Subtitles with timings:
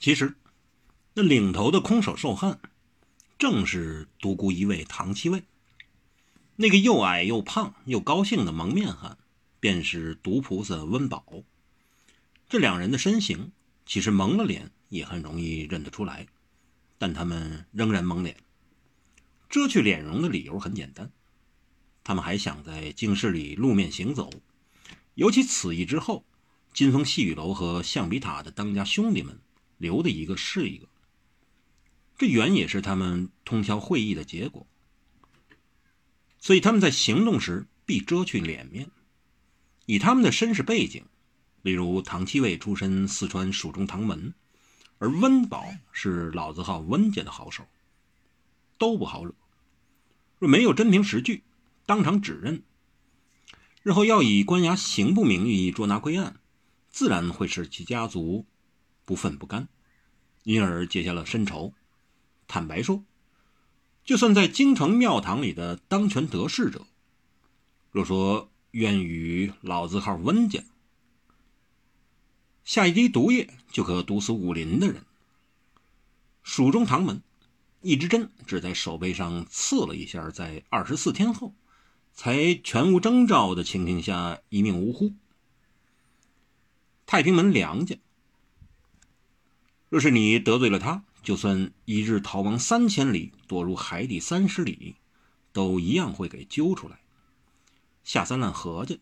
[0.00, 0.34] 其实，
[1.12, 2.58] 那领头的空手受汉，
[3.38, 5.42] 正是独孤一味唐七卫。
[6.56, 9.18] 那个又矮又胖又高兴的蒙面汉，
[9.60, 11.44] 便是毒菩萨温宝。
[12.48, 13.52] 这两人的身形，
[13.84, 16.26] 其实蒙了脸也很容易认得出来，
[16.96, 18.38] 但他们仍然蒙脸。
[19.50, 21.12] 遮去脸容的理由很简单，
[22.02, 24.30] 他们还想在京市里露面行走。
[25.14, 26.24] 尤其此役之后，
[26.72, 29.38] 金风细雨楼和象鼻塔的当家兄弟们
[29.80, 30.86] 留的一个是一个，
[32.18, 34.66] 这原也是他们通宵会议的结果。
[36.38, 38.90] 所以他们在行动时必遮去脸面，
[39.86, 41.04] 以他们的身世背景，
[41.62, 44.34] 例如唐七卫出身四川蜀中唐门，
[44.98, 47.66] 而温宝是老字号温家的好手，
[48.76, 49.34] 都不好惹。
[50.38, 51.42] 若没有真凭实据，
[51.86, 52.62] 当场指认，
[53.82, 56.38] 日后要以官衙刑部名义捉拿归案，
[56.90, 58.44] 自然会使其家族
[59.04, 59.68] 不愤不甘，
[60.44, 61.72] 因而结下了深仇。
[62.46, 63.04] 坦白说。
[64.02, 66.86] 就算在京城庙堂里的当权得势者，
[67.92, 70.64] 若说愿与老字号温家
[72.64, 75.04] 下一滴毒液就可毒死武林的人，
[76.42, 77.22] 蜀中唐门
[77.82, 81.54] 一支针只在手背上刺了一下，在二十四天后，
[82.12, 85.12] 才全无征兆的情形下一命呜呼。
[87.06, 87.96] 太平门梁家，
[89.90, 91.04] 若是你得罪了他。
[91.22, 94.96] 就算一日逃亡三千里，躲入海底三十里，
[95.52, 97.00] 都一样会给揪出来。
[98.04, 98.96] 下三滥何家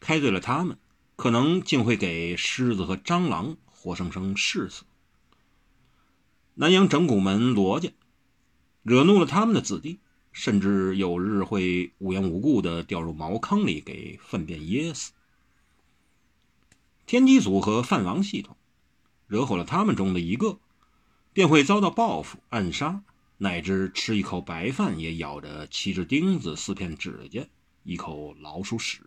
[0.00, 0.78] 开罪了他们，
[1.14, 4.84] 可能竟会给狮子和蟑螂活生生试死。
[6.54, 7.90] 南阳整蛊门罗家
[8.82, 9.98] 惹怒了他们的子弟，
[10.32, 15.12] 甚至有日会无缘无故的掉入茅坑里给粪便噎死。
[17.04, 18.55] 天机组和范王系统
[19.26, 20.58] 惹火了他们中的一个。
[21.32, 23.02] 便会遭到报复、暗杀，
[23.36, 27.46] 乃至吃一口白饭也咬着七只钉子、四片指甲、
[27.82, 29.02] 一口老鼠屎。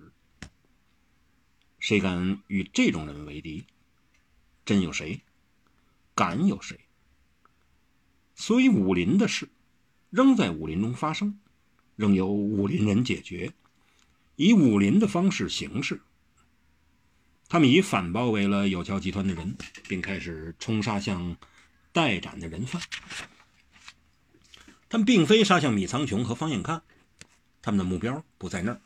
[1.80, 3.66] 谁敢与这种人为敌？
[4.64, 5.22] 真有谁？
[6.14, 6.80] 敢有谁？
[8.36, 9.50] 所以武林的事，
[10.12, 11.40] 仍在武林中发生，
[11.96, 13.54] 仍由武林人解决，
[14.36, 16.00] 以武林的方式行事。
[17.50, 19.58] 他们已反包围了有桥集团的人，
[19.90, 21.36] 并开始冲杀向。
[21.92, 22.80] 待斩的人犯，
[24.88, 26.84] 他们并非杀向米仓琼和方应看，
[27.64, 28.80] 他们的目标不在那儿。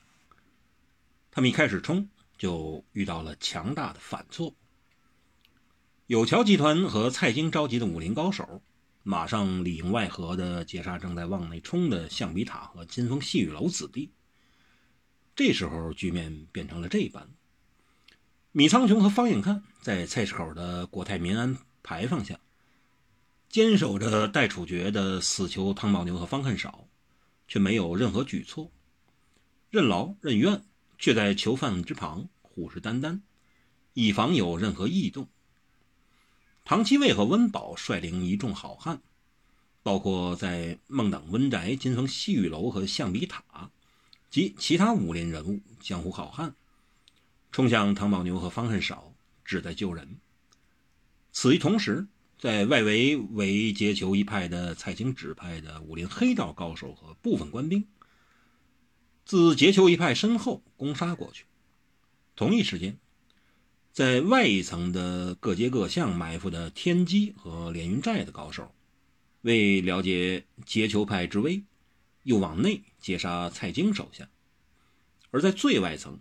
[1.30, 2.08] 他们一开始冲，
[2.38, 4.56] 就遇到了强大的反挫。
[6.08, 8.62] 有桥集团和蔡京召集的武林高手，
[9.04, 14.14] 马上里应外合的截杀正在往内冲的象鼻塔和金风细雨楼子弟。
[15.36, 17.30] 这时候，局面变成了这般：
[18.56, 22.40] 米仓琼和方应看在菜市口的国泰民安牌坊下。
[23.50, 26.88] 坚守着待处决的死囚汤宝牛和方恨少，
[27.48, 28.72] 却没有任何举措，
[29.72, 30.64] 任劳任怨，
[31.00, 33.22] 却在囚犯之旁虎视眈眈，
[33.94, 35.28] 以防有任何异动。
[36.64, 39.02] 唐七卫和温宝率领一众好汉，
[39.82, 43.72] 包括在孟党温宅、金风西雨楼和象鼻塔
[44.30, 46.56] 及其他武林人物、江湖好汉，
[47.54, 49.16] 冲向唐宝牛和方恨少，
[49.46, 50.18] 旨在救人。
[51.32, 52.06] 此一同时。
[52.40, 57.88] 在外围为劫囚一派的蔡京指派的武林黑道高手和部分官兵，
[59.24, 61.46] 自劫囚一派身后攻杀过去。
[62.36, 62.98] 同一时间，
[63.94, 68.76] 在外一层的各街各巷埋伏的天机和连云寨的高手，
[69.44, 71.64] 为了解劫囚派之危，
[72.24, 74.26] 又往内截杀蔡京手下；
[75.32, 76.20] 而在最外层，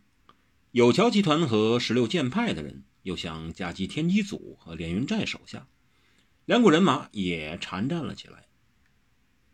[0.73, 5.69] 有桥集团和十六剑派的人又想夹击天机组和连云寨手下。
[6.47, 8.47] 两股人马也缠战了起来，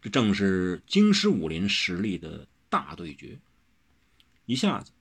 [0.00, 3.40] 这正是京师武林实力的大对决。
[4.46, 4.92] 一下子，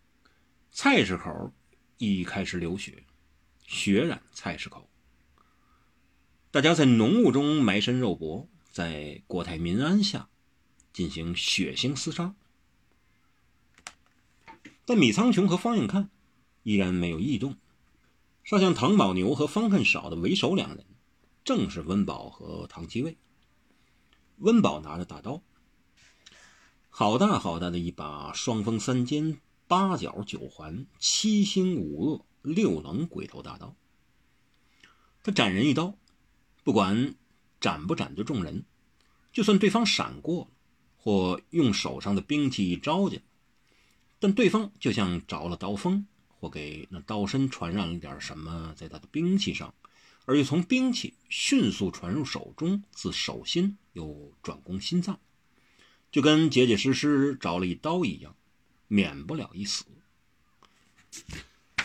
[0.72, 1.54] 菜市口
[2.00, 3.04] 已开始流血，
[3.68, 4.90] 血染菜市口。
[6.50, 10.28] 大家在浓雾中埋身肉搏，在国泰民安下
[10.92, 12.34] 进行血腥厮杀。
[14.88, 16.10] 但米仓琼和方应看
[16.64, 17.58] 依然没有异动，
[18.46, 20.86] 杀向唐宝牛和方恨少的为首两人。
[21.44, 23.18] 正是温宝和唐七卫。
[24.38, 25.42] 温宝拿着大刀，
[26.90, 33.76] 好大好大的一把双锋三尖、八角九环、七星五恶、六棱鬼头大刀。
[35.22, 35.96] 他斩人一刀，
[36.64, 37.16] 不管
[37.60, 38.64] 斩不斩得众人，
[39.34, 40.50] 就算对方闪过
[40.96, 43.18] 或用手上的兵器一招架，
[44.20, 46.06] 但对方就像着了刀锋，
[46.40, 49.74] 或给那刀身传染了点什么，在他的兵器上。
[50.26, 55.20] 而又从兵器迅速传入手中，自手心又转攻心脏，
[56.12, 58.36] 就跟结结实实着了一刀一样，
[58.90, 59.86] 免不了一死。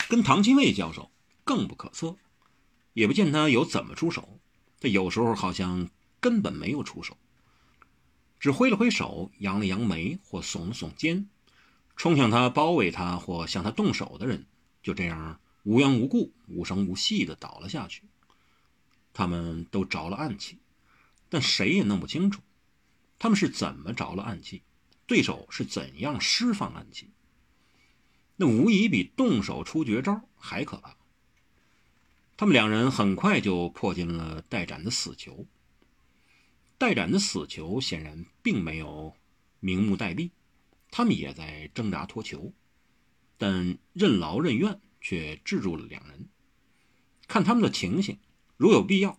[0.08, 1.12] 跟唐金卫交手
[1.44, 2.16] 更不可测，
[2.94, 4.40] 也不见他有怎么出手，
[4.80, 5.88] 他有时候好像
[6.18, 7.16] 根本没有出手，
[8.40, 11.28] 只挥了挥手，扬了扬眉或耸了耸肩，
[11.96, 14.46] 冲向他、包围他或向他动手的人，
[14.82, 18.02] 就这样无缘无故、无声无息地倒了下去。
[19.12, 20.58] 他们都着了暗器，
[21.28, 22.40] 但谁也弄不清楚，
[23.18, 24.62] 他们是怎么着了暗器，
[25.06, 27.10] 对手是怎样释放暗器。
[28.36, 30.96] 那无疑比动手出绝招还可怕。
[32.36, 35.46] 他们两人很快就破进了戴斩的死囚。
[36.78, 39.14] 戴斩的死囚显然并没有
[39.60, 40.30] 明目待毙，
[40.92, 42.52] 他们也在挣扎脱囚，
[43.36, 46.28] 但任劳任怨却制住了两人。
[47.26, 48.20] 看他们的情形。
[48.58, 49.18] 如有必要，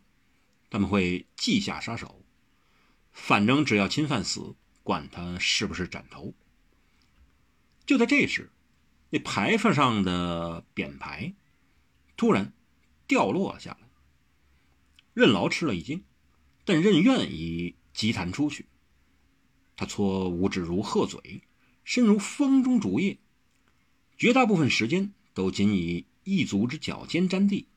[0.69, 2.23] 他们会记下杀手。
[3.11, 6.33] 反正只要侵犯死，管他是不是斩头。
[7.85, 8.49] 就在这时，
[9.09, 11.33] 那牌坊上的匾牌
[12.15, 12.53] 突然
[13.05, 13.89] 掉落了下来。
[15.13, 16.05] 任劳吃了一惊，
[16.63, 18.67] 但任怨已急弹出去。
[19.75, 21.41] 他搓五指如鹤嘴，
[21.83, 23.17] 身如风中竹叶，
[24.17, 27.67] 绝大部分时间都仅以一足之脚尖沾地。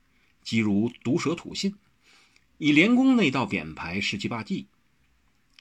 [0.43, 1.75] 即如毒蛇吐信，
[2.59, 4.67] 以连攻那道匾牌十七八记。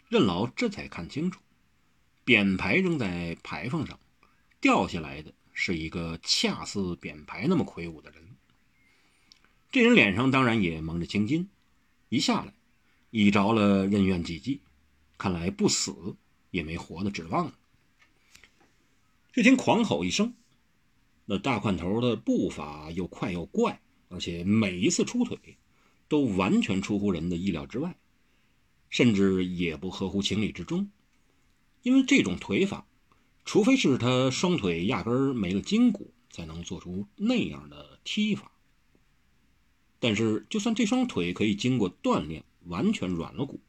[0.10, 1.42] 任劳这才看清楚，
[2.24, 4.00] 匾牌扔在牌坊上，
[4.62, 8.24] 掉下来的是一个恰似匾牌那么魁梧的人。
[9.72, 11.50] 这人脸上当然也蒙着青筋，
[12.10, 12.54] 一下来
[13.10, 14.62] 已着了任怨几记，
[15.18, 16.16] 看来不死
[16.52, 17.54] 也没活的指望了。
[19.36, 20.34] 只听狂吼一声，
[21.26, 23.82] 那大块头的步伐又快又怪。
[24.08, 25.58] 而且每一次出腿，
[26.08, 27.98] 都完全出乎人的意料之外，
[28.90, 30.90] 甚至也不合乎情理之中。
[31.82, 32.88] 因为这种腿法，
[33.44, 38.50] 除非是他双腿压根儿没了筋骨，才能做出那样的踢法。
[40.00, 43.60] 但是，就算这双腿可以经过锻炼完全软了骨，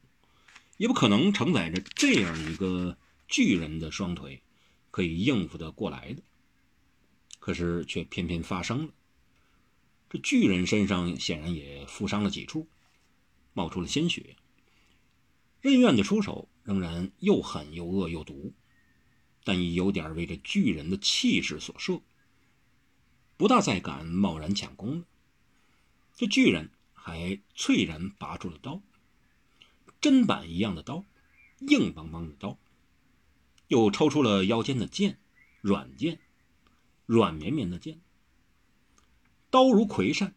[0.77, 2.97] 也不可能承载着这样一个
[3.27, 4.41] 巨人的双腿
[4.91, 6.23] 可以应付得过来的。
[7.39, 8.93] 可是，却偏偏发生了。
[10.09, 12.67] 这巨人身上显然也负伤了几处，
[13.53, 14.35] 冒出了鲜血。
[15.61, 18.53] 任怨的出手仍然又狠又恶又毒，
[19.43, 22.01] 但已有点为这巨人的气势所慑，
[23.37, 25.05] 不大再敢贸然抢攻了。
[26.15, 28.81] 这巨人还猝然拔出了刀，
[30.01, 31.03] 砧板一样的刀，
[31.59, 32.57] 硬邦邦的刀，
[33.67, 35.19] 又抽出了腰间的剑，
[35.61, 36.19] 软剑，
[37.05, 37.99] 软绵绵的剑。
[39.49, 40.33] 刀如葵扇，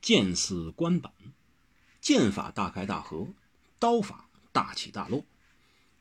[0.00, 1.12] 剑似关板，
[2.00, 3.28] 剑法大开大合，
[3.78, 5.24] 刀法大起大落，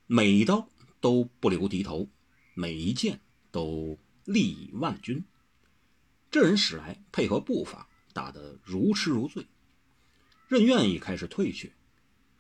[0.08, 0.68] 每一刀
[1.00, 2.08] 都不留敌头，
[2.54, 3.20] 每一剑
[3.52, 5.24] 都利以万钧。
[6.32, 9.48] 这人使来配合步伐，打得如痴如醉。
[10.48, 11.72] 任愿意开始退却，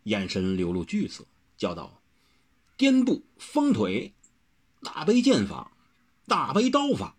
[0.03, 1.25] 眼神流露惧色，
[1.57, 2.01] 叫道
[2.77, 4.13] ：“颠步风腿，
[4.81, 5.71] 大悲剑法，
[6.25, 7.15] 大悲刀法。”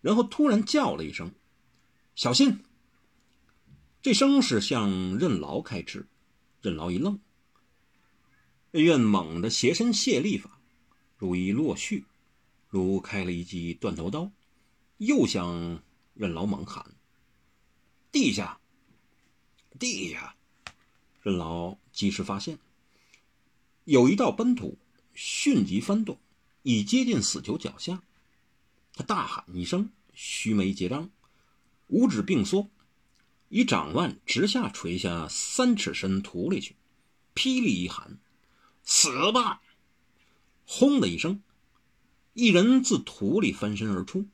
[0.00, 1.32] 然后突然叫了一声。
[2.14, 2.62] 小心！
[4.02, 6.06] 这声是向任劳开斥，
[6.60, 7.18] 任劳一愣。
[8.70, 10.58] 任猛地斜身卸力法，
[11.16, 12.04] 如一落絮，
[12.68, 14.30] 如开了一记断头刀，
[14.98, 15.82] 又向
[16.14, 16.94] 任劳猛喊
[18.12, 18.60] ：“地下！
[19.78, 20.34] 地下！”
[21.22, 22.58] 任劳及时发现，
[23.84, 24.76] 有一道奔土
[25.14, 26.18] 迅即翻动，
[26.62, 28.02] 已接近死囚脚下。
[28.94, 31.10] 他大喊一声，须眉结张。
[31.88, 32.70] 五指并缩，
[33.48, 36.76] 以掌腕直下垂下三尺深土里去，
[37.34, 38.18] 霹雳一喊
[38.82, 39.62] ：“死吧！”
[40.64, 41.42] 轰的一声，
[42.32, 44.26] 一人自土里翻身而出，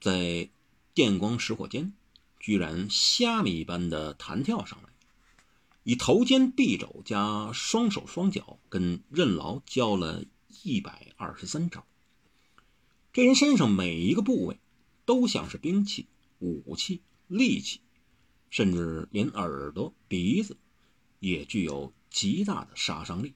[0.00, 0.48] 在
[0.94, 1.92] 电光石火间，
[2.40, 4.91] 居然虾米一般的弹跳上来，
[5.84, 10.24] 以头肩臂肘加双手双脚跟任劳交了
[10.62, 11.84] 一百二十三招。
[13.12, 14.58] 这人身上每一个部位
[15.04, 16.06] 都像是兵器。
[16.44, 17.80] 武器、利器，
[18.50, 20.56] 甚至连耳朵、鼻子，
[21.20, 23.32] 也具有极大的杀伤力。